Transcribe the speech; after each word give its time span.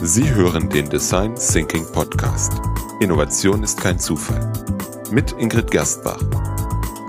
Sie 0.00 0.32
hören 0.32 0.68
den 0.68 0.88
Design 0.88 1.34
Thinking 1.34 1.84
Podcast. 1.90 2.52
Innovation 3.00 3.64
ist 3.64 3.80
kein 3.80 3.98
Zufall. 3.98 4.52
Mit 5.10 5.32
Ingrid 5.32 5.72
Gerstbach. 5.72 6.22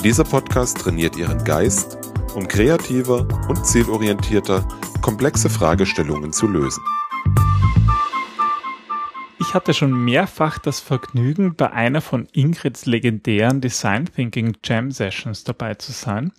Dieser 0.04 0.24
Podcast 0.24 0.80
trainiert 0.80 1.16
Ihren 1.16 1.44
Geist, 1.44 2.00
um 2.34 2.48
kreativer 2.48 3.28
und 3.48 3.64
zielorientierter 3.64 4.68
komplexe 5.02 5.52
Fragestellungen 5.52 6.34
zu 6.34 6.48
lösen. 6.48 6.84
Ich 9.40 9.54
hatte 9.54 9.76
schon 9.76 9.94
mehrfach 9.94 10.58
das 10.58 10.80
Vergnügen, 10.80 11.56
bei 11.56 11.72
einer 11.72 12.02
von 12.02 12.28
Ingrids 12.34 12.88
legendären 12.88 13.62
Design 13.62 14.06
Thinking 14.06 14.58
Jam 14.64 14.90
Sessions 14.92 15.44
dabei 15.44 15.76
zu 15.76 15.92
sein. 15.92 16.34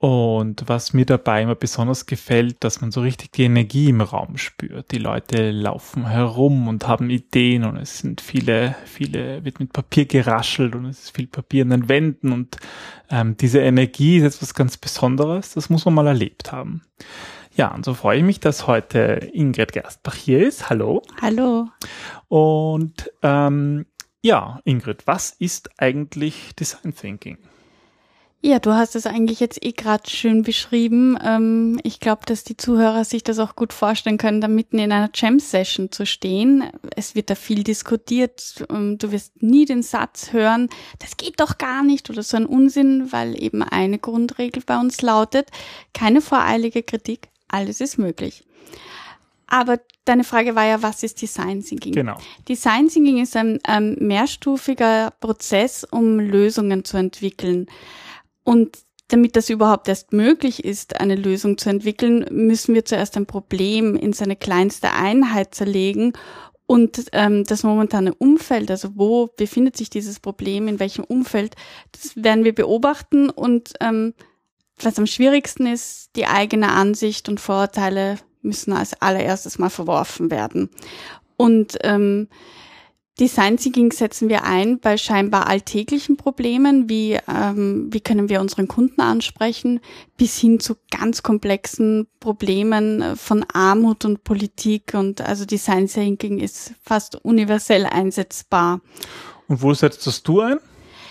Und 0.00 0.62
was 0.68 0.92
mir 0.92 1.04
dabei 1.04 1.42
immer 1.42 1.56
besonders 1.56 2.06
gefällt, 2.06 2.62
dass 2.62 2.80
man 2.80 2.92
so 2.92 3.00
richtig 3.00 3.32
die 3.32 3.42
Energie 3.42 3.88
im 3.88 4.00
Raum 4.00 4.36
spürt. 4.36 4.92
Die 4.92 4.98
Leute 4.98 5.50
laufen 5.50 6.06
herum 6.06 6.68
und 6.68 6.86
haben 6.86 7.10
Ideen 7.10 7.64
und 7.64 7.76
es 7.76 7.98
sind 7.98 8.20
viele, 8.20 8.76
viele, 8.84 9.44
wird 9.44 9.58
mit 9.58 9.72
Papier 9.72 10.06
geraschelt 10.06 10.76
und 10.76 10.84
es 10.84 11.04
ist 11.04 11.16
viel 11.16 11.26
Papier 11.26 11.64
an 11.64 11.70
den 11.70 11.88
Wänden 11.88 12.30
und 12.30 12.58
ähm, 13.10 13.36
diese 13.36 13.58
Energie 13.58 14.18
ist 14.18 14.36
etwas 14.36 14.54
ganz 14.54 14.76
Besonderes. 14.76 15.54
Das 15.54 15.68
muss 15.68 15.84
man 15.84 15.94
mal 15.94 16.06
erlebt 16.06 16.52
haben. 16.52 16.82
Ja, 17.56 17.74
und 17.74 17.84
so 17.84 17.92
freue 17.92 18.18
ich 18.18 18.24
mich, 18.24 18.38
dass 18.38 18.68
heute 18.68 19.30
Ingrid 19.32 19.72
Gerstbach 19.72 20.14
hier 20.14 20.46
ist. 20.46 20.70
Hallo. 20.70 21.02
Hallo. 21.20 21.66
Und 22.28 23.10
ähm, 23.24 23.84
ja, 24.22 24.60
Ingrid, 24.62 25.08
was 25.08 25.32
ist 25.32 25.70
eigentlich 25.80 26.54
Design 26.54 26.94
Thinking? 26.94 27.38
Ja, 28.40 28.60
du 28.60 28.72
hast 28.72 28.94
es 28.94 29.04
eigentlich 29.04 29.40
jetzt 29.40 29.64
eh 29.64 29.72
gerade 29.72 30.08
schön 30.08 30.42
beschrieben. 30.42 31.18
Ähm, 31.24 31.80
ich 31.82 31.98
glaube, 31.98 32.22
dass 32.24 32.44
die 32.44 32.56
Zuhörer 32.56 33.04
sich 33.04 33.24
das 33.24 33.40
auch 33.40 33.56
gut 33.56 33.72
vorstellen 33.72 34.16
können, 34.16 34.40
da 34.40 34.46
mitten 34.46 34.78
in 34.78 34.92
einer 34.92 35.10
Jam-Session 35.12 35.90
zu 35.90 36.06
stehen. 36.06 36.62
Es 36.94 37.16
wird 37.16 37.30
da 37.30 37.34
viel 37.34 37.64
diskutiert. 37.64 38.64
Ähm, 38.70 38.96
du 38.96 39.10
wirst 39.10 39.42
nie 39.42 39.64
den 39.64 39.82
Satz 39.82 40.32
hören, 40.32 40.68
das 41.00 41.16
geht 41.16 41.40
doch 41.40 41.58
gar 41.58 41.82
nicht 41.82 42.10
oder 42.10 42.22
so 42.22 42.36
ein 42.36 42.46
Unsinn, 42.46 43.10
weil 43.10 43.42
eben 43.42 43.64
eine 43.64 43.98
Grundregel 43.98 44.62
bei 44.64 44.78
uns 44.78 45.02
lautet, 45.02 45.48
keine 45.92 46.20
voreilige 46.20 46.84
Kritik, 46.84 47.30
alles 47.48 47.80
ist 47.80 47.98
möglich. 47.98 48.44
Aber 49.48 49.80
deine 50.04 50.22
Frage 50.22 50.54
war 50.54 50.64
ja, 50.64 50.80
was 50.82 51.02
ist 51.02 51.20
Design 51.20 51.64
Thinking? 51.64 51.92
Genau. 51.92 52.18
Design 52.48 52.88
Thinking 52.88 53.20
ist 53.20 53.34
ein 53.34 53.58
ähm, 53.66 53.96
mehrstufiger 53.98 55.12
Prozess, 55.20 55.82
um 55.82 56.20
Lösungen 56.20 56.84
zu 56.84 56.98
entwickeln. 56.98 57.66
Und 58.48 58.78
damit 59.08 59.36
das 59.36 59.50
überhaupt 59.50 59.88
erst 59.88 60.14
möglich 60.14 60.64
ist, 60.64 61.02
eine 61.02 61.16
Lösung 61.16 61.58
zu 61.58 61.68
entwickeln, 61.68 62.24
müssen 62.30 62.74
wir 62.74 62.86
zuerst 62.86 63.14
ein 63.18 63.26
Problem 63.26 63.94
in 63.94 64.14
seine 64.14 64.36
kleinste 64.36 64.94
Einheit 64.94 65.54
zerlegen 65.54 66.14
und 66.64 67.08
ähm, 67.12 67.44
das 67.44 67.62
momentane 67.62 68.14
Umfeld, 68.14 68.70
also 68.70 68.92
wo 68.94 69.26
befindet 69.26 69.76
sich 69.76 69.90
dieses 69.90 70.18
Problem, 70.18 70.66
in 70.66 70.80
welchem 70.80 71.04
Umfeld, 71.04 71.56
das 71.92 72.16
werden 72.16 72.44
wir 72.44 72.54
beobachten 72.54 73.28
und 73.28 73.74
ähm, 73.82 74.14
was 74.78 74.98
am 74.98 75.06
schwierigsten 75.06 75.66
ist, 75.66 76.16
die 76.16 76.24
eigene 76.24 76.70
Ansicht 76.70 77.28
und 77.28 77.40
Vorurteile 77.40 78.16
müssen 78.40 78.72
als 78.72 78.98
allererstes 79.02 79.58
mal 79.58 79.68
verworfen 79.68 80.30
werden. 80.30 80.70
Und 81.36 81.76
ähm, 81.82 82.28
Design 83.20 83.56
Thinking 83.56 83.90
setzen 83.90 84.28
wir 84.28 84.44
ein 84.44 84.78
bei 84.78 84.96
scheinbar 84.96 85.48
alltäglichen 85.48 86.16
Problemen, 86.16 86.88
wie 86.88 87.18
ähm, 87.28 87.88
wie 87.90 88.00
können 88.00 88.28
wir 88.28 88.40
unseren 88.40 88.68
Kunden 88.68 89.00
ansprechen, 89.00 89.80
bis 90.16 90.38
hin 90.38 90.60
zu 90.60 90.76
ganz 90.90 91.24
komplexen 91.24 92.06
Problemen 92.20 93.16
von 93.16 93.44
Armut 93.52 94.04
und 94.04 94.22
Politik 94.22 94.94
und 94.94 95.20
also 95.20 95.44
Design 95.44 95.88
Thinking 95.88 96.38
ist 96.38 96.74
fast 96.80 97.16
universell 97.24 97.86
einsetzbar. 97.86 98.80
Und 99.48 99.62
wo 99.62 99.74
setzt 99.74 100.06
das 100.06 100.22
du 100.22 100.40
ein? 100.40 100.58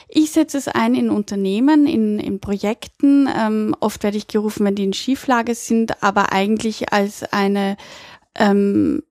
Ich 0.08 0.32
setze 0.32 0.58
es 0.58 0.70
ein 0.70 0.96
in 0.96 1.10
Unternehmen, 1.10 1.86
in, 1.86 2.20
in 2.20 2.40
Projekten. 2.40 3.28
Ähm, 3.28 3.76
oft 3.82 4.04
werde 4.04 4.16
ich 4.16 4.28
gerufen, 4.28 4.66
wenn 4.66 4.76
die 4.76 4.86
in 4.86 4.94
Schieflage 4.94 5.54
sind, 5.54 6.02
aber 6.02 6.32
eigentlich 6.32 6.94
als 6.94 7.24
eine 7.34 7.76
ähm, 8.36 9.04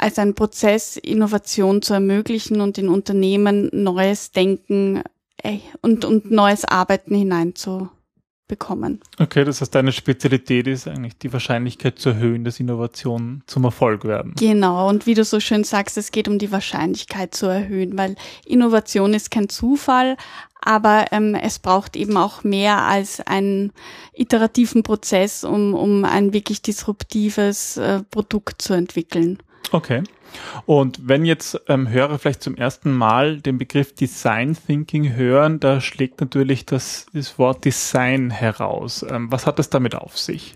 als 0.00 0.18
ein 0.18 0.34
Prozess, 0.34 0.96
Innovation 0.96 1.82
zu 1.82 1.94
ermöglichen 1.94 2.60
und 2.60 2.78
in 2.78 2.88
Unternehmen 2.88 3.68
neues 3.72 4.32
Denken 4.32 5.02
äh, 5.42 5.58
und, 5.82 6.04
und 6.04 6.30
neues 6.30 6.64
Arbeiten 6.64 7.14
hineinzubekommen. 7.14 9.00
Okay, 9.18 9.44
das 9.44 9.60
heißt, 9.60 9.74
deine 9.74 9.92
Spezialität 9.92 10.66
ist 10.66 10.88
eigentlich 10.88 11.18
die 11.18 11.32
Wahrscheinlichkeit 11.32 11.98
zu 11.98 12.10
erhöhen, 12.10 12.44
dass 12.44 12.60
Innovationen 12.60 13.42
zum 13.46 13.64
Erfolg 13.64 14.04
werden. 14.04 14.34
Genau, 14.38 14.88
und 14.88 15.06
wie 15.06 15.14
du 15.14 15.24
so 15.24 15.38
schön 15.38 15.64
sagst, 15.64 15.98
es 15.98 16.12
geht 16.12 16.28
um 16.28 16.38
die 16.38 16.50
Wahrscheinlichkeit 16.50 17.34
zu 17.34 17.46
erhöhen, 17.46 17.98
weil 17.98 18.16
Innovation 18.46 19.12
ist 19.12 19.30
kein 19.30 19.50
Zufall, 19.50 20.16
aber 20.62 21.06
ähm, 21.10 21.34
es 21.34 21.58
braucht 21.58 21.94
eben 21.94 22.16
auch 22.16 22.42
mehr 22.42 22.82
als 22.82 23.20
einen 23.20 23.72
iterativen 24.14 24.82
Prozess, 24.82 25.44
um, 25.44 25.74
um 25.74 26.06
ein 26.06 26.32
wirklich 26.32 26.62
disruptives 26.62 27.76
äh, 27.76 28.02
Produkt 28.10 28.62
zu 28.62 28.72
entwickeln. 28.72 29.38
Okay. 29.72 30.02
Und 30.66 31.08
wenn 31.08 31.24
jetzt 31.24 31.60
ähm, 31.68 31.88
Hörer 31.88 32.18
vielleicht 32.18 32.42
zum 32.42 32.56
ersten 32.56 32.92
Mal 32.92 33.40
den 33.40 33.58
Begriff 33.58 33.94
Design 33.94 34.56
Thinking 34.66 35.14
hören, 35.14 35.60
da 35.60 35.80
schlägt 35.80 36.20
natürlich 36.20 36.66
das, 36.66 37.06
das 37.12 37.38
Wort 37.38 37.64
Design 37.64 38.30
heraus. 38.30 39.04
Ähm, 39.08 39.30
was 39.30 39.46
hat 39.46 39.58
das 39.58 39.70
damit 39.70 39.94
auf 39.94 40.18
sich? 40.18 40.54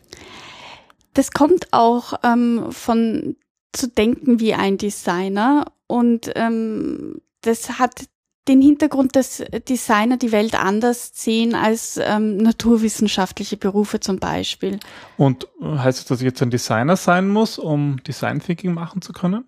Das 1.15 1.31
kommt 1.33 1.73
auch 1.73 2.15
ähm, 2.25 2.71
von 2.71 3.37
zu 3.73 3.89
denken 3.89 4.41
wie 4.41 4.55
ein 4.55 4.79
Designer 4.79 5.73
und 5.87 6.31
ähm, 6.37 7.21
das 7.41 7.79
hat 7.79 8.05
den 8.49 8.60
Hintergrund, 8.60 9.16
dass 9.16 9.43
Designer 9.69 10.16
die 10.16 10.32
Welt 10.32 10.55
anders 10.55 11.12
sehen 11.15 11.55
als 11.55 11.99
ähm, 12.03 12.37
naturwissenschaftliche 12.37 13.56
Berufe 13.56 14.00
zum 14.00 14.19
Beispiel. 14.19 14.78
Und 15.16 15.49
heißt 15.62 16.00
das, 16.00 16.05
dass 16.05 16.21
ich 16.21 16.27
jetzt 16.27 16.43
ein 16.43 16.50
Designer 16.50 16.97
sein 16.97 17.28
muss, 17.28 17.59
um 17.59 18.03
Design 18.05 18.41
Thinking 18.41 18.75
machen 18.75 19.00
zu 19.00 19.12
können? 19.12 19.44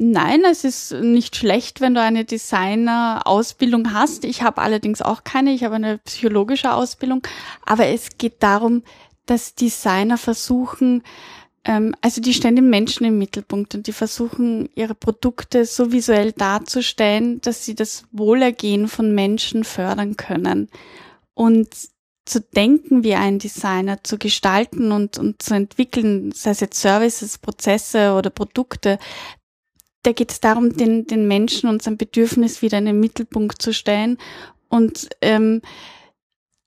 Nein, 0.00 0.42
es 0.48 0.62
ist 0.62 0.92
nicht 0.92 1.34
schlecht, 1.34 1.80
wenn 1.80 1.94
du 1.94 2.00
eine 2.00 2.24
Designer-Ausbildung 2.24 3.92
hast. 3.92 4.24
Ich 4.24 4.42
habe 4.42 4.62
allerdings 4.62 5.02
auch 5.02 5.24
keine, 5.24 5.52
ich 5.52 5.64
habe 5.64 5.74
eine 5.74 5.98
psychologische 5.98 6.72
Ausbildung. 6.72 7.22
Aber 7.66 7.86
es 7.86 8.10
geht 8.16 8.40
darum, 8.42 8.84
dass 9.26 9.56
Designer 9.56 10.16
versuchen, 10.16 11.02
also 12.00 12.22
die 12.22 12.32
stellen 12.32 12.56
den 12.56 12.70
Menschen 12.70 13.04
im 13.04 13.18
Mittelpunkt 13.18 13.74
und 13.74 13.86
die 13.86 13.92
versuchen 13.92 14.70
ihre 14.74 14.94
Produkte 14.94 15.66
so 15.66 15.92
visuell 15.92 16.32
darzustellen, 16.32 17.42
dass 17.42 17.66
sie 17.66 17.74
das 17.74 18.04
Wohlergehen 18.10 18.88
von 18.88 19.14
Menschen 19.14 19.64
fördern 19.64 20.16
können. 20.16 20.70
Und 21.34 21.68
zu 22.24 22.40
denken 22.40 23.04
wie 23.04 23.14
ein 23.14 23.38
Designer, 23.38 24.02
zu 24.02 24.16
gestalten 24.16 24.92
und, 24.92 25.18
und 25.18 25.42
zu 25.42 25.54
entwickeln, 25.54 26.32
sei 26.32 26.50
es 26.50 26.60
jetzt 26.60 26.80
Services, 26.80 27.36
Prozesse 27.36 28.14
oder 28.14 28.30
Produkte, 28.30 28.98
da 30.04 30.12
geht 30.12 30.30
es 30.30 30.40
darum, 30.40 30.74
den, 30.74 31.06
den 31.06 31.28
Menschen 31.28 31.68
und 31.68 31.82
sein 31.82 31.98
Bedürfnis 31.98 32.62
wieder 32.62 32.78
in 32.78 32.86
den 32.86 33.00
Mittelpunkt 33.00 33.60
zu 33.60 33.74
stellen 33.74 34.16
und 34.68 35.08
ähm, 35.20 35.60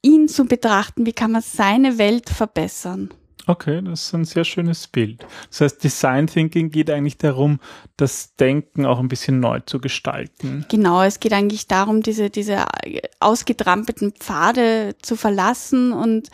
ihn 0.03 0.27
zu 0.27 0.45
betrachten, 0.45 1.05
wie 1.07 1.13
kann 1.13 1.31
man 1.31 1.41
seine 1.41 1.97
Welt 1.97 2.29
verbessern. 2.29 3.11
Okay, 3.51 3.81
das 3.83 4.05
ist 4.05 4.13
ein 4.13 4.23
sehr 4.23 4.45
schönes 4.45 4.87
Bild. 4.87 5.25
Das 5.49 5.59
heißt, 5.59 5.83
Design 5.83 6.27
Thinking 6.27 6.71
geht 6.71 6.89
eigentlich 6.89 7.17
darum, 7.17 7.59
das 7.97 8.33
Denken 8.37 8.85
auch 8.85 8.97
ein 8.97 9.09
bisschen 9.09 9.41
neu 9.41 9.59
zu 9.59 9.81
gestalten. 9.81 10.65
Genau, 10.69 11.03
es 11.03 11.19
geht 11.19 11.33
eigentlich 11.33 11.67
darum, 11.67 12.01
diese, 12.01 12.29
diese 12.29 12.63
ausgetrampelten 13.19 14.13
Pfade 14.13 14.95
zu 15.01 15.17
verlassen 15.17 15.91
und 15.91 16.29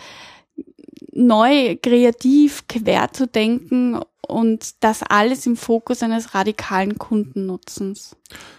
neu, 1.11 1.75
kreativ, 1.81 2.67
quer 2.67 3.11
zu 3.11 3.25
denken 3.25 4.00
und 4.27 4.83
das 4.83 5.01
alles 5.01 5.47
im 5.47 5.56
Fokus 5.56 6.03
eines 6.03 6.36
radikalen 6.36 7.00
Kundennutzens. 7.00 8.15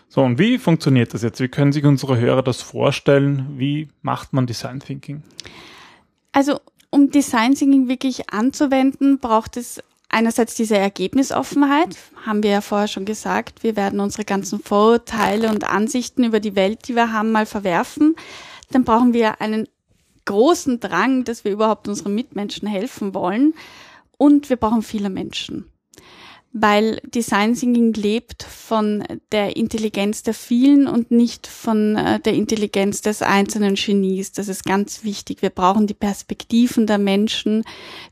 So, 0.09 0.23
und 0.25 0.41
wie 0.41 0.59
funktioniert 0.59 1.15
das 1.15 1.23
jetzt? 1.23 1.39
Wie 1.39 1.47
können 1.47 1.73
sich 1.73 1.85
unsere 1.85 2.19
Hörer 2.19 2.43
das 2.43 2.61
vorstellen? 2.61 3.57
Wie 3.57 3.87
macht 4.03 4.33
man 4.33 4.49
Design 4.49 4.81
Thinking? 4.81 5.23
Also 6.33 6.59
um 6.91 7.11
Design 7.11 7.55
Thinking 7.55 7.89
wirklich 7.89 8.31
anzuwenden, 8.31 9.19
braucht 9.19 9.57
es 9.57 9.83
einerseits 10.09 10.55
diese 10.55 10.77
Ergebnisoffenheit, 10.77 11.97
haben 12.25 12.43
wir 12.43 12.51
ja 12.51 12.61
vorher 12.61 12.89
schon 12.89 13.05
gesagt. 13.05 13.63
Wir 13.63 13.77
werden 13.77 14.01
unsere 14.01 14.25
ganzen 14.25 14.59
Vorurteile 14.59 15.51
und 15.51 15.69
Ansichten 15.69 16.25
über 16.25 16.41
die 16.41 16.57
Welt, 16.57 16.89
die 16.89 16.95
wir 16.95 17.13
haben, 17.13 17.31
mal 17.31 17.47
verwerfen. 17.47 18.17
Dann 18.71 18.85
brauchen 18.85 19.13
wir 19.13 19.41
einen 19.41 19.69
großen 20.25 20.81
Drang, 20.81 21.25
dass 21.25 21.45
wir 21.45 21.53
überhaupt 21.53 21.89
unseren 21.89 22.15
Mitmenschen 22.15 22.69
helfen 22.69 23.15
wollen. 23.15 23.55
Und 24.17 24.51
wir 24.51 24.57
brauchen 24.57 24.83
viele 24.83 25.11
Menschen. 25.11 25.71
Weil 26.61 27.01
Design 27.05 27.55
Thinking 27.55 27.93
lebt 27.93 28.43
von 28.43 29.05
der 29.33 29.57
Intelligenz 29.57 30.23
der 30.23 30.35
vielen 30.35 30.87
und 30.87 31.11
nicht 31.11 31.47
von 31.47 31.97
äh, 31.97 32.21
der 32.21 32.35
Intelligenz 32.35 33.01
des 33.03 33.23
einzelnen 33.23 33.75
Genies. 33.75 34.33
Das 34.33 34.49
ist 34.49 34.65
ganz 34.65 35.05
wichtig. 35.05 35.43
Wir 35.43 35.51
brauchen 35.51 35.87
die 35.87 35.95
Perspektiven 35.95 36.87
der 36.87 36.99
Menschen. 36.99 37.65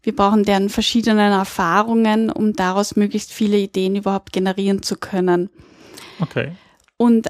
Wir 0.02 0.14
brauchen 0.14 0.44
deren 0.44 0.68
verschiedenen 0.68 1.32
Erfahrungen, 1.32 2.30
um 2.30 2.52
daraus 2.52 2.96
möglichst 2.96 3.32
viele 3.32 3.58
Ideen 3.58 3.96
überhaupt 3.96 4.32
generieren 4.32 4.82
zu 4.82 4.96
können. 4.96 5.50
Okay. 6.20 6.52
Und 6.96 7.28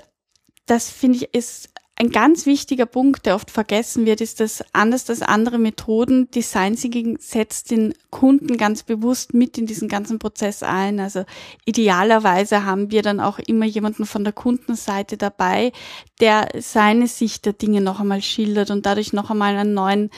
das 0.67 0.91
finde 0.91 1.19
ich 1.19 1.35
ist 1.35 1.71
ein 1.99 2.11
ganz 2.11 2.45
wichtiger 2.45 2.85
Punkt, 2.85 3.25
der 3.25 3.35
oft 3.35 3.51
vergessen 3.51 4.05
wird, 4.05 4.21
ist, 4.21 4.41
dass 4.41 4.63
anders 4.75 5.09
als 5.09 5.23
andere 5.23 5.59
Methoden 5.59 6.31
Design 6.31 6.77
Thinking 6.77 7.17
setzt 7.19 7.71
den 7.71 7.95
Kunden 8.11 8.59
ganz 8.59 8.83
bewusst 8.83 9.33
mit 9.33 9.57
in 9.57 9.65
diesen 9.65 9.89
ganzen 9.89 10.19
Prozess 10.19 10.63
ein. 10.63 11.01
Also 11.01 11.25
idealerweise 11.65 12.67
haben 12.67 12.91
wir 12.91 13.01
dann 13.01 13.19
auch 13.19 13.39
immer 13.39 13.65
jemanden 13.65 14.05
von 14.05 14.25
der 14.25 14.35
Kundenseite 14.35 15.17
dabei, 15.17 15.73
der 16.21 16.49
seine 16.59 17.07
Sicht 17.07 17.47
der 17.47 17.55
Dinge 17.55 17.81
noch 17.81 17.99
einmal 17.99 18.21
schildert 18.21 18.71
und 18.71 18.85
dadurch 18.85 19.15
noch 19.15 19.31
einmal 19.31 19.57
einen 19.57 19.73
neuen, 19.73 20.11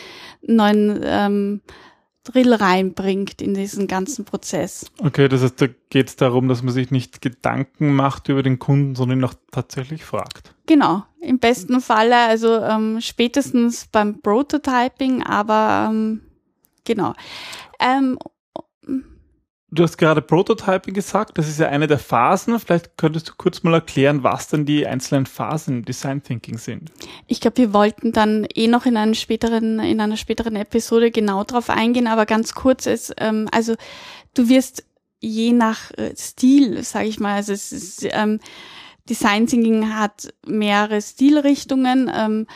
neuen 0.42 1.00
ähm, 1.04 1.60
Drill 2.32 2.52
reinbringt 2.52 3.40
in 3.40 3.54
diesen 3.54 3.86
ganzen 3.86 4.24
Prozess. 4.24 4.90
Okay, 5.02 5.28
das 5.28 5.42
heißt, 5.42 5.60
da 5.60 5.66
geht 5.90 6.08
es 6.08 6.16
darum, 6.16 6.48
dass 6.48 6.62
man 6.62 6.74
sich 6.74 6.90
nicht 6.90 7.22
Gedanken 7.22 7.94
macht 7.94 8.28
über 8.28 8.42
den 8.42 8.58
Kunden, 8.58 8.94
sondern 8.94 9.20
ihn 9.20 9.24
auch 9.24 9.34
tatsächlich 9.50 10.04
fragt. 10.04 10.54
Genau, 10.66 11.04
im 11.20 11.38
besten 11.38 11.80
Falle, 11.80 12.16
also 12.16 12.56
ähm, 12.56 13.00
spätestens 13.00 13.86
beim 13.86 14.20
Prototyping, 14.20 15.22
aber 15.22 15.88
ähm, 15.90 16.20
genau. 16.84 17.14
Ähm, 17.80 18.18
Du 19.70 19.82
hast 19.82 19.98
gerade 19.98 20.22
Prototyping 20.22 20.94
gesagt, 20.94 21.36
das 21.36 21.46
ist 21.46 21.60
ja 21.60 21.68
eine 21.68 21.86
der 21.86 21.98
Phasen. 21.98 22.58
Vielleicht 22.58 22.96
könntest 22.96 23.28
du 23.28 23.32
kurz 23.36 23.62
mal 23.62 23.74
erklären, 23.74 24.22
was 24.22 24.48
denn 24.48 24.64
die 24.64 24.86
einzelnen 24.86 25.26
Phasen 25.26 25.78
im 25.78 25.84
Design 25.84 26.22
Thinking 26.22 26.56
sind. 26.56 26.90
Ich 27.26 27.40
glaube, 27.40 27.58
wir 27.58 27.74
wollten 27.74 28.12
dann 28.12 28.46
eh 28.54 28.66
noch 28.66 28.86
in 28.86 28.96
einer 28.96 29.14
späteren, 29.14 29.78
in 29.80 30.00
einer 30.00 30.16
späteren 30.16 30.56
Episode 30.56 31.10
genau 31.10 31.44
drauf 31.44 31.68
eingehen, 31.68 32.06
aber 32.06 32.24
ganz 32.24 32.54
kurz 32.54 32.86
ist, 32.86 33.14
ähm, 33.18 33.46
also 33.52 33.74
du 34.32 34.48
wirst 34.48 34.84
je 35.20 35.52
nach 35.52 35.90
äh, 35.98 36.14
Stil, 36.16 36.82
sage 36.82 37.08
ich 37.08 37.20
mal, 37.20 37.34
also 37.34 37.52
es 37.52 37.70
ist, 37.70 38.06
ähm, 38.10 38.40
Design 39.10 39.46
Thinking 39.46 39.94
hat 39.94 40.32
mehrere 40.46 41.02
Stilrichtungen 41.02 42.10
ähm, 42.14 42.46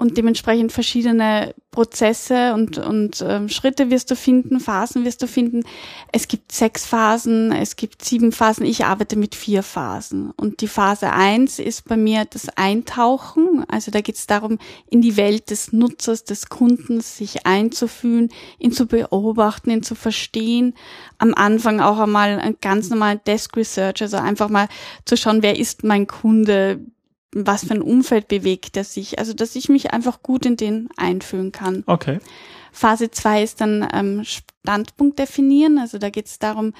und 0.00 0.16
dementsprechend 0.16 0.72
verschiedene 0.72 1.54
Prozesse 1.72 2.54
und, 2.54 2.78
und 2.78 3.22
ähm, 3.22 3.50
Schritte 3.50 3.90
wirst 3.90 4.10
du 4.10 4.16
finden, 4.16 4.58
Phasen 4.58 5.04
wirst 5.04 5.20
du 5.20 5.26
finden. 5.26 5.62
Es 6.10 6.26
gibt 6.26 6.52
sechs 6.52 6.86
Phasen, 6.86 7.52
es 7.52 7.76
gibt 7.76 8.02
sieben 8.02 8.32
Phasen. 8.32 8.64
Ich 8.64 8.86
arbeite 8.86 9.16
mit 9.16 9.34
vier 9.34 9.62
Phasen. 9.62 10.30
Und 10.38 10.62
die 10.62 10.68
Phase 10.68 11.12
eins 11.12 11.58
ist 11.58 11.86
bei 11.86 11.98
mir 11.98 12.24
das 12.24 12.48
Eintauchen. 12.56 13.66
Also 13.68 13.90
da 13.90 14.00
geht 14.00 14.16
es 14.16 14.26
darum, 14.26 14.58
in 14.88 15.02
die 15.02 15.18
Welt 15.18 15.50
des 15.50 15.70
Nutzers, 15.74 16.24
des 16.24 16.48
Kundens 16.48 17.18
sich 17.18 17.44
einzufühlen, 17.44 18.30
ihn 18.58 18.72
zu 18.72 18.86
beobachten, 18.86 19.68
ihn 19.68 19.82
zu 19.82 19.94
verstehen. 19.94 20.72
Am 21.18 21.34
Anfang 21.34 21.80
auch 21.80 21.98
einmal 21.98 22.40
ein 22.40 22.56
ganz 22.62 22.88
normal 22.88 23.18
Desk 23.18 23.54
Research, 23.54 24.00
also 24.00 24.16
einfach 24.16 24.48
mal 24.48 24.68
zu 25.04 25.18
schauen, 25.18 25.42
wer 25.42 25.58
ist 25.58 25.84
mein 25.84 26.06
Kunde, 26.06 26.80
was 27.32 27.64
für 27.66 27.74
ein 27.74 27.82
Umfeld 27.82 28.28
bewegt 28.28 28.76
er 28.76 28.84
sich. 28.84 29.18
Also, 29.18 29.32
dass 29.34 29.56
ich 29.56 29.68
mich 29.68 29.92
einfach 29.92 30.22
gut 30.22 30.46
in 30.46 30.56
den 30.56 30.88
einfühlen 30.96 31.52
kann. 31.52 31.84
Okay. 31.86 32.18
Phase 32.72 33.10
zwei 33.10 33.42
ist 33.42 33.60
dann 33.60 33.86
ähm, 33.92 34.24
Standpunkt 34.24 35.18
definieren. 35.18 35.78
Also 35.78 35.98
da 35.98 36.10
geht 36.10 36.26
es 36.26 36.38
darum, 36.38 36.72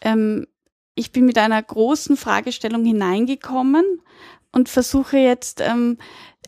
ähm, 0.00 0.46
ich 0.94 1.12
bin 1.12 1.24
mit 1.24 1.38
einer 1.38 1.62
großen 1.62 2.16
Fragestellung 2.16 2.84
hineingekommen 2.84 3.84
und 4.52 4.68
versuche 4.68 5.16
jetzt, 5.16 5.60
ähm, 5.60 5.98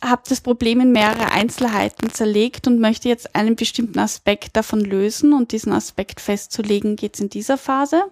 habe 0.03 0.23
das 0.29 0.41
Problem 0.43 0.81
in 0.81 0.93
mehrere 0.93 1.33
Einzelheiten 1.33 2.11
zerlegt 2.11 2.67
und 2.67 2.79
möchte 2.79 3.09
jetzt 3.09 3.35
einen 3.35 3.57
bestimmten 3.57 3.99
Aspekt 3.99 4.57
davon 4.57 4.81
lösen 4.81 5.33
und 5.33 5.53
diesen 5.53 5.73
Aspekt 5.73 6.21
festzulegen, 6.21 6.97
geht's 6.97 7.21
in 7.21 7.31
dieser 7.31 7.57
Phase. 7.57 8.05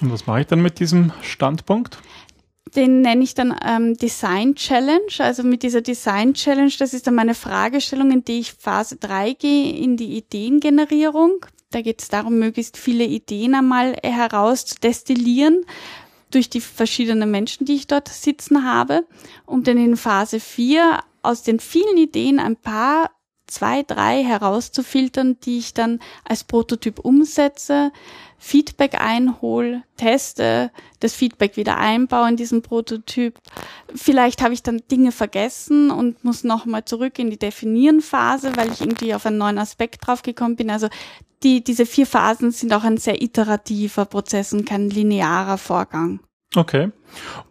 Und 0.00 0.12
was 0.12 0.26
mache 0.26 0.42
ich 0.42 0.46
dann 0.46 0.62
mit 0.62 0.78
diesem 0.78 1.12
Standpunkt? 1.22 1.98
Den 2.76 3.00
nenne 3.00 3.24
ich 3.24 3.34
dann 3.34 3.58
ähm, 3.64 3.96
Design 3.96 4.54
Challenge. 4.54 5.12
Also 5.18 5.42
mit 5.42 5.62
dieser 5.62 5.80
Design 5.80 6.34
Challenge, 6.34 6.72
das 6.78 6.94
ist 6.94 7.06
dann 7.06 7.14
meine 7.14 7.34
Fragestellung, 7.34 8.10
in 8.10 8.24
die 8.24 8.40
ich 8.40 8.52
Phase 8.52 8.96
3 8.96 9.32
gehe, 9.32 9.72
in 9.76 9.96
die 9.96 10.16
Ideengenerierung. 10.16 11.46
Da 11.70 11.80
geht 11.80 12.02
es 12.02 12.08
darum, 12.08 12.38
möglichst 12.38 12.76
viele 12.76 13.04
Ideen 13.04 13.54
einmal 13.54 13.96
herauszudestillieren 14.02 15.64
durch 16.30 16.50
die 16.50 16.60
verschiedenen 16.60 17.30
Menschen, 17.30 17.66
die 17.66 17.74
ich 17.74 17.86
dort 17.86 18.08
sitzen 18.08 18.64
habe, 18.64 19.04
um 19.46 19.62
dann 19.62 19.78
in 19.78 19.96
Phase 19.96 20.38
4 20.38 21.00
aus 21.22 21.42
den 21.42 21.60
vielen 21.60 21.96
Ideen 21.96 22.38
ein 22.38 22.56
paar 22.56 23.10
zwei, 23.46 23.82
drei 23.82 24.22
herauszufiltern, 24.22 25.38
die 25.40 25.58
ich 25.58 25.74
dann 25.74 26.00
als 26.24 26.44
Prototyp 26.44 26.98
umsetze, 26.98 27.92
Feedback 28.38 29.00
einhole, 29.00 29.82
teste, 29.96 30.70
das 31.00 31.14
Feedback 31.14 31.56
wieder 31.56 31.76
einbaue 31.78 32.28
in 32.28 32.36
diesen 32.36 32.62
Prototyp. 32.62 33.38
Vielleicht 33.94 34.42
habe 34.42 34.54
ich 34.54 34.62
dann 34.62 34.82
Dinge 34.90 35.12
vergessen 35.12 35.90
und 35.90 36.22
muss 36.24 36.44
nochmal 36.44 36.84
zurück 36.84 37.18
in 37.18 37.30
die 37.30 37.38
Definieren-Phase, 37.38 38.56
weil 38.56 38.72
ich 38.72 38.80
irgendwie 38.80 39.14
auf 39.14 39.26
einen 39.26 39.38
neuen 39.38 39.58
Aspekt 39.58 40.06
draufgekommen 40.06 40.56
bin. 40.56 40.70
Also 40.70 40.88
die, 41.42 41.62
diese 41.62 41.86
vier 41.86 42.06
Phasen 42.06 42.50
sind 42.50 42.72
auch 42.72 42.84
ein 42.84 42.98
sehr 42.98 43.22
iterativer 43.22 44.04
Prozess 44.04 44.52
und 44.52 44.66
kein 44.66 44.90
linearer 44.90 45.58
Vorgang. 45.58 46.20
Okay. 46.54 46.90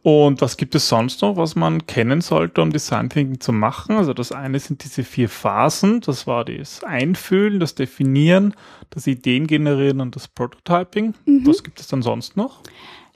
Und 0.03 0.41
was 0.41 0.57
gibt 0.57 0.75
es 0.75 0.87
sonst 0.87 1.21
noch, 1.21 1.37
was 1.37 1.55
man 1.55 1.85
kennen 1.85 2.21
sollte, 2.21 2.61
um 2.61 2.71
Design 2.71 3.09
Thinking 3.09 3.39
zu 3.39 3.51
machen? 3.51 3.97
Also 3.97 4.13
das 4.13 4.31
eine 4.31 4.59
sind 4.59 4.83
diese 4.83 5.03
vier 5.03 5.29
Phasen. 5.29 6.01
Das 6.01 6.27
war 6.27 6.45
das 6.45 6.83
Einfühlen, 6.83 7.59
das 7.59 7.75
Definieren, 7.75 8.55
das 8.89 9.07
Ideen 9.07 9.47
generieren 9.47 10.01
und 10.01 10.15
das 10.15 10.27
Prototyping. 10.27 11.13
Mhm. 11.25 11.47
Was 11.47 11.63
gibt 11.63 11.79
es 11.79 11.87
dann 11.87 12.01
sonst 12.01 12.37
noch? 12.37 12.61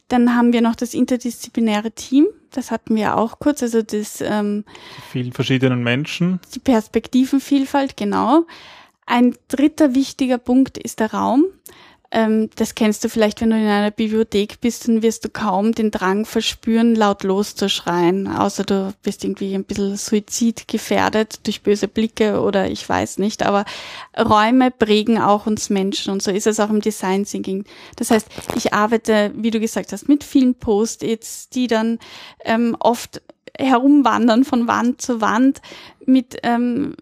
Dann 0.10 0.36
haben 0.36 0.54
wir 0.54 0.62
noch 0.62 0.76
das 0.76 0.94
interdisziplinäre 0.94 1.92
Team. 1.92 2.28
Das 2.52 2.72
hatten 2.72 2.96
wir 2.96 3.16
auch 3.16 3.40
kurz. 3.40 3.62
Also 3.62 3.82
das 3.82 4.22
ähm, 4.22 4.66
die 4.98 5.12
vielen 5.12 5.34
verschiedenen 5.34 5.84
Menschen. 5.84 6.40
Die 6.56 6.60
Perspektivenvielfalt, 6.60 7.96
genau. 7.96 8.46
Ein 9.06 9.36
dritter 9.48 9.96
wichtiger 9.96 10.38
Punkt 10.38 10.78
ist 10.78 11.00
der 11.00 11.14
Raum. 11.14 11.46
Ähm, 12.12 12.50
das 12.56 12.74
kennst 12.74 13.04
du 13.04 13.10
vielleicht, 13.10 13.42
wenn 13.42 13.52
du 13.52 13.58
in 13.58 13.68
einer 13.68 13.92
Bibliothek 13.92 14.60
bist, 14.62 14.88
dann 14.88 15.04
wirst 15.04 15.26
du 15.26 15.30
kaum 15.30 15.74
den 15.74 15.92
Drang 15.92 16.26
verspüren, 16.26 16.96
laut 16.96 17.24
loszuschreien, 17.24 18.28
außer 18.28 18.64
du 18.64 18.94
bist 19.04 19.24
irgendwie 19.24 19.54
ein 19.54 19.64
bisschen 19.64 19.96
suizidgefährdet 19.96 21.46
durch 21.46 21.62
böse 21.62 21.88
Blicke 21.88 22.42
oder 22.42 22.70
ich 22.70 22.88
weiß 22.88 23.20
nicht. 23.20 23.44
Aber 23.44 23.64
Räume 24.18 24.72
prägen 24.72 25.22
auch 25.22 25.46
uns 25.46 25.70
Menschen 25.70 26.12
und 26.12 26.24
so 26.24 26.32
ist 26.32 26.48
es 26.48 26.60
auch 26.60 26.72
im 26.72 26.82
Design 26.82 27.26
Thinking. 27.26 27.66
Das 27.96 28.10
heißt, 28.10 28.28
ich 28.56 28.74
arbeite, 28.74 29.32
wie 29.36 29.52
du 29.52 29.60
gesagt 29.60 29.92
hast, 29.92 30.10
mit 30.10 30.24
vielen 30.24 30.56
Post-its, 30.56 31.50
die 31.50 31.68
dann 31.68 32.00
ähm, 32.44 32.76
oft 32.80 33.22
herumwandern 33.58 34.46
von 34.46 34.68
Wand 34.68 35.02
zu 35.02 35.22
Wand 35.22 35.62
mit 36.06 36.38
ähm, 36.44 36.96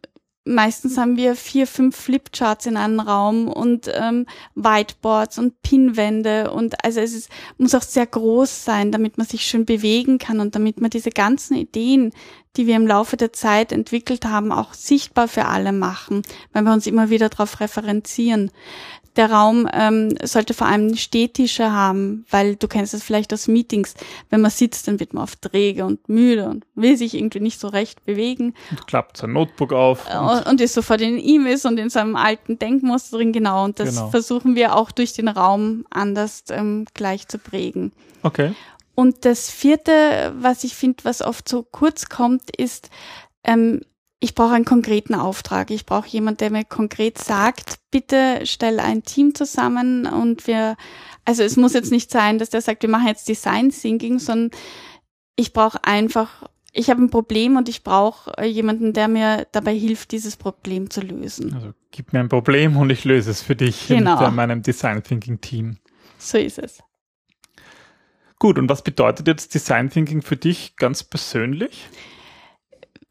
meistens 0.47 0.97
haben 0.97 1.17
wir 1.17 1.35
vier, 1.35 1.67
fünf 1.67 1.95
Flipcharts 1.95 2.65
in 2.65 2.77
einem 2.77 2.99
Raum 2.99 3.47
und 3.47 3.91
ähm, 3.93 4.25
Whiteboards 4.55 5.37
und 5.37 5.61
Pinwände 5.61 6.51
und 6.51 6.83
also 6.83 6.99
es 6.99 7.13
ist, 7.13 7.29
muss 7.57 7.75
auch 7.75 7.81
sehr 7.81 8.05
groß 8.05 8.65
sein, 8.65 8.91
damit 8.91 9.17
man 9.17 9.27
sich 9.27 9.43
schön 9.43 9.65
bewegen 9.65 10.17
kann 10.17 10.39
und 10.39 10.55
damit 10.55 10.81
man 10.81 10.89
diese 10.89 11.09
ganzen 11.09 11.55
Ideen, 11.55 12.11
die 12.55 12.65
wir 12.65 12.75
im 12.75 12.87
Laufe 12.87 13.17
der 13.17 13.33
Zeit 13.33 13.71
entwickelt 13.71 14.25
haben, 14.25 14.51
auch 14.51 14.73
sichtbar 14.73 15.27
für 15.27 15.45
alle 15.45 15.71
machen, 15.71 16.23
weil 16.53 16.63
wir 16.63 16.73
uns 16.73 16.87
immer 16.87 17.09
wieder 17.09 17.29
darauf 17.29 17.59
referenzieren 17.59 18.51
der 19.17 19.31
Raum 19.31 19.67
ähm, 19.73 20.15
sollte 20.23 20.53
vor 20.53 20.67
allem 20.67 20.95
Stehtische 20.95 21.71
haben, 21.71 22.25
weil 22.29 22.55
du 22.55 22.67
kennst 22.67 22.93
es 22.93 23.03
vielleicht 23.03 23.33
aus 23.33 23.47
Meetings. 23.47 23.95
Wenn 24.29 24.41
man 24.41 24.51
sitzt, 24.51 24.87
dann 24.87 24.99
wird 24.99 25.13
man 25.13 25.23
oft 25.23 25.41
träge 25.41 25.85
und 25.85 26.07
müde 26.07 26.47
und 26.47 26.65
will 26.75 26.95
sich 26.95 27.15
irgendwie 27.15 27.39
nicht 27.39 27.59
so 27.59 27.67
recht 27.67 28.05
bewegen. 28.05 28.53
Und 28.69 28.87
klappt 28.87 29.17
sein 29.17 29.33
Notebook 29.33 29.73
auf. 29.73 30.05
Und, 30.13 30.45
und 30.45 30.61
ist 30.61 30.73
sofort 30.73 31.01
in 31.01 31.17
E-Mails 31.17 31.65
und 31.65 31.77
in 31.79 31.89
seinem 31.89 32.15
alten 32.15 32.59
Denkmuster 32.59 33.17
drin, 33.17 33.33
genau. 33.33 33.65
Und 33.65 33.79
das 33.79 33.95
genau. 33.95 34.09
versuchen 34.09 34.55
wir 34.55 34.75
auch 34.75 34.91
durch 34.91 35.13
den 35.13 35.27
Raum 35.27 35.85
anders 35.89 36.43
ähm, 36.49 36.85
gleich 36.93 37.27
zu 37.27 37.39
prägen. 37.39 37.91
Okay. 38.23 38.53
Und 38.95 39.25
das 39.25 39.49
vierte, 39.49 40.33
was 40.39 40.63
ich 40.63 40.75
finde, 40.75 41.03
was 41.03 41.21
oft 41.21 41.47
so 41.47 41.63
kurz 41.63 42.09
kommt, 42.09 42.55
ist, 42.55 42.89
ähm, 43.43 43.81
ich 44.19 44.33
brauche 44.33 44.53
einen 44.53 44.65
konkreten 44.65 45.13
Auftrag. 45.13 45.69
Ich 45.69 45.85
brauche 45.85 46.07
jemand, 46.07 46.41
der 46.41 46.49
mir 46.49 46.65
konkret 46.65 47.17
sagt, 47.17 47.79
bitte 47.91 48.41
stell 48.45 48.79
ein 48.79 49.03
Team 49.03 49.35
zusammen 49.35 50.07
und 50.07 50.47
wir, 50.47 50.75
also 51.25 51.43
es 51.43 51.55
muss 51.55 51.73
jetzt 51.73 51.91
nicht 51.91 52.09
sein, 52.09 52.39
dass 52.39 52.49
der 52.49 52.61
sagt, 52.61 52.81
wir 52.81 52.89
machen 52.89 53.07
jetzt 53.07 53.27
Design 53.27 53.69
Thinking, 53.69 54.17
sondern 54.19 54.51
ich 55.35 55.53
brauche 55.53 55.83
einfach, 55.83 56.49
ich 56.73 56.89
habe 56.89 57.01
ein 57.01 57.11
Problem 57.11 57.57
und 57.57 57.69
ich 57.69 57.83
brauche 57.83 58.31
äh, 58.37 58.45
jemanden, 58.45 58.93
der 58.93 59.07
mir 59.07 59.45
dabei 59.51 59.75
hilft, 59.75 60.11
dieses 60.11 60.35
Problem 60.35 60.89
zu 60.89 61.01
lösen. 61.01 61.53
Also 61.53 61.73
gib 61.91 62.11
mir 62.11 62.19
ein 62.19 62.29
Problem 62.29 62.75
und 62.75 62.89
ich 62.89 63.05
löse 63.05 63.29
es 63.29 63.43
für 63.43 63.55
dich 63.55 63.87
genau. 63.87 64.19
mit 64.19 64.33
meinem 64.33 64.63
Design 64.63 65.03
Thinking 65.03 65.41
Team. 65.41 65.77
So 66.17 66.39
ist 66.39 66.57
es. 66.57 66.79
Gut, 68.39 68.57
und 68.57 68.67
was 68.67 68.83
bedeutet 68.83 69.27
jetzt 69.27 69.53
Design 69.53 69.91
Thinking 69.91 70.23
für 70.23 70.37
dich 70.37 70.75
ganz 70.75 71.03
persönlich? 71.03 71.87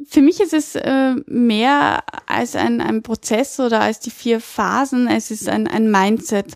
Für 0.04 0.20
mich 0.20 0.40
ist 0.40 0.52
es 0.52 0.74
äh, 0.74 1.14
mehr 1.26 2.04
als 2.26 2.54
ein, 2.54 2.80
ein 2.80 3.02
Prozess 3.02 3.58
oder 3.58 3.80
als 3.80 4.00
die 4.00 4.10
vier 4.10 4.40
Phasen. 4.40 5.08
Es 5.08 5.30
ist 5.30 5.48
ein, 5.48 5.66
ein 5.66 5.90
Mindset, 5.90 6.52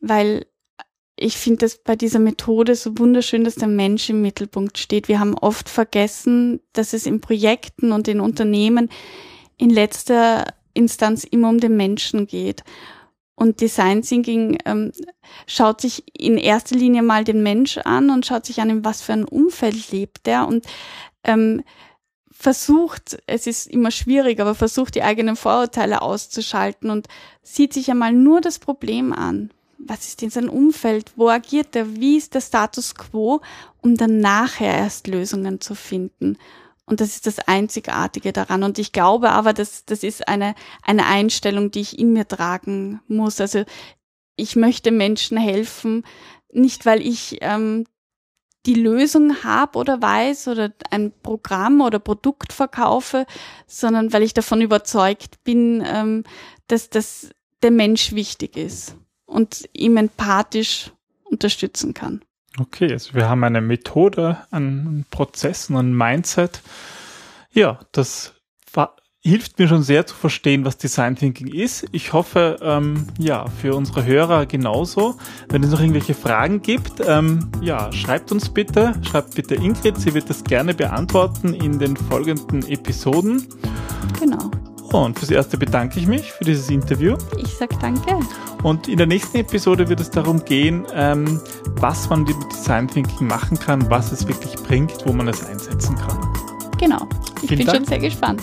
weil 0.00 0.46
ich 1.16 1.36
finde 1.36 1.66
es 1.66 1.78
bei 1.78 1.94
dieser 1.94 2.18
Methode 2.18 2.74
so 2.74 2.98
wunderschön, 2.98 3.44
dass 3.44 3.54
der 3.54 3.68
Mensch 3.68 4.10
im 4.10 4.22
Mittelpunkt 4.22 4.78
steht. 4.78 5.06
Wir 5.06 5.20
haben 5.20 5.38
oft 5.38 5.68
vergessen, 5.68 6.60
dass 6.72 6.92
es 6.92 7.06
in 7.06 7.20
Projekten 7.20 7.92
und 7.92 8.08
in 8.08 8.20
Unternehmen 8.20 8.88
in 9.56 9.70
letzter 9.70 10.46
Instanz 10.74 11.22
immer 11.22 11.50
um 11.50 11.60
den 11.60 11.76
Menschen 11.76 12.26
geht. 12.26 12.64
Und 13.34 13.60
Design 13.60 14.02
Thinking 14.02 14.58
ähm, 14.64 14.92
schaut 15.46 15.80
sich 15.80 16.04
in 16.18 16.36
erster 16.36 16.76
Linie 16.76 17.02
mal 17.02 17.24
den 17.24 17.42
Mensch 17.42 17.78
an 17.78 18.10
und 18.10 18.26
schaut 18.26 18.46
sich 18.46 18.60
an, 18.60 18.70
in 18.70 18.84
was 18.84 19.02
für 19.02 19.12
ein 19.12 19.24
Umfeld 19.24 19.90
lebt 19.92 20.26
er 20.26 20.48
und 20.48 20.66
ähm, 21.24 21.62
versucht, 22.32 23.18
es 23.26 23.46
ist 23.46 23.66
immer 23.66 23.90
schwierig, 23.90 24.40
aber 24.40 24.54
versucht 24.54 24.94
die 24.94 25.02
eigenen 25.02 25.36
Vorurteile 25.36 26.02
auszuschalten 26.02 26.90
und 26.90 27.08
sieht 27.42 27.72
sich 27.72 27.90
einmal 27.90 28.12
nur 28.12 28.40
das 28.40 28.58
Problem 28.58 29.12
an. 29.12 29.50
Was 29.78 30.06
ist 30.06 30.22
in 30.22 30.30
seinem 30.30 30.50
Umfeld? 30.50 31.12
Wo 31.16 31.28
agiert 31.28 31.74
er? 31.74 31.96
Wie 31.96 32.16
ist 32.16 32.34
der 32.34 32.40
Status 32.40 32.94
quo? 32.94 33.40
Um 33.80 33.96
dann 33.96 34.20
nachher 34.20 34.74
erst 34.74 35.08
Lösungen 35.08 35.60
zu 35.60 35.74
finden. 35.74 36.38
Und 36.84 37.00
das 37.00 37.10
ist 37.10 37.26
das 37.26 37.40
Einzigartige 37.40 38.32
daran. 38.32 38.62
Und 38.62 38.78
ich 38.78 38.92
glaube 38.92 39.30
aber, 39.30 39.52
dass 39.52 39.84
das 39.84 40.02
ist 40.02 40.28
eine, 40.28 40.54
eine 40.82 41.06
Einstellung, 41.06 41.70
die 41.70 41.80
ich 41.80 41.98
in 41.98 42.12
mir 42.12 42.26
tragen 42.26 43.00
muss. 43.08 43.40
Also 43.40 43.64
ich 44.36 44.56
möchte 44.56 44.90
Menschen 44.90 45.36
helfen, 45.36 46.04
nicht 46.52 46.86
weil 46.86 47.00
ich 47.00 47.38
ähm, 47.40 47.86
die 48.66 48.74
Lösung 48.74 49.42
habe 49.42 49.78
oder 49.78 50.00
weiß 50.00 50.48
oder 50.48 50.72
ein 50.90 51.12
Programm 51.22 51.80
oder 51.80 51.98
Produkt 51.98 52.52
verkaufe, 52.52 53.26
sondern 53.66 54.12
weil 54.12 54.22
ich 54.22 54.34
davon 54.34 54.60
überzeugt 54.60 55.42
bin, 55.44 55.82
ähm, 55.84 56.24
dass 56.68 56.88
das 56.90 57.30
der 57.62 57.70
Mensch 57.70 58.12
wichtig 58.12 58.56
ist 58.56 58.96
und 59.26 59.68
ihm 59.72 59.96
empathisch 59.96 60.92
unterstützen 61.24 61.94
kann. 61.94 62.22
Okay, 62.58 62.92
also 62.92 63.14
wir 63.14 63.28
haben 63.28 63.44
eine 63.44 63.60
Methode, 63.60 64.38
einen 64.50 65.06
Prozess, 65.10 65.70
ein 65.70 65.96
Mindset. 65.96 66.60
Ja, 67.52 67.80
das 67.92 68.34
hilft 69.24 69.58
mir 69.58 69.68
schon 69.68 69.82
sehr 69.82 70.04
zu 70.04 70.14
verstehen, 70.14 70.64
was 70.64 70.76
Design 70.76 71.14
Thinking 71.14 71.46
ist. 71.46 71.86
Ich 71.92 72.12
hoffe, 72.12 72.58
ähm, 72.60 73.06
ja, 73.18 73.46
für 73.46 73.74
unsere 73.74 74.04
Hörer 74.04 74.46
genauso. 74.46 75.14
Wenn 75.48 75.62
es 75.62 75.70
noch 75.70 75.80
irgendwelche 75.80 76.14
Fragen 76.14 76.60
gibt, 76.60 77.00
ähm, 77.06 77.48
ja, 77.60 77.92
schreibt 77.92 78.32
uns 78.32 78.48
bitte, 78.48 78.94
schreibt 79.02 79.34
bitte 79.36 79.54
Ingrid, 79.54 79.96
sie 79.98 80.12
wird 80.14 80.28
das 80.28 80.42
gerne 80.42 80.74
beantworten 80.74 81.54
in 81.54 81.78
den 81.78 81.96
folgenden 81.96 82.66
Episoden. 82.66 83.46
Genau. 84.18 84.50
Und 84.92 85.18
fürs 85.18 85.30
Erste 85.30 85.56
bedanke 85.56 86.00
ich 86.00 86.06
mich 86.06 86.32
für 86.32 86.44
dieses 86.44 86.68
Interview. 86.68 87.16
Ich 87.38 87.54
sage 87.54 87.76
danke. 87.80 88.18
Und 88.62 88.88
in 88.88 88.98
der 88.98 89.06
nächsten 89.06 89.38
Episode 89.38 89.88
wird 89.88 90.00
es 90.00 90.10
darum 90.10 90.44
gehen, 90.44 90.84
ähm, 90.94 91.40
was 91.76 92.10
man 92.10 92.24
mit 92.24 92.36
Design 92.52 92.88
Thinking 92.88 93.28
machen 93.28 93.58
kann, 93.58 93.88
was 93.88 94.12
es 94.12 94.26
wirklich 94.26 94.54
bringt, 94.56 95.06
wo 95.06 95.12
man 95.12 95.28
es 95.28 95.44
einsetzen 95.46 95.96
kann. 95.96 96.18
Genau. 96.78 97.08
Ich 97.40 97.48
Vielen 97.48 97.58
bin 97.58 97.66
Dank. 97.66 97.78
schon 97.78 97.86
sehr 97.86 97.98
gespannt. 98.00 98.42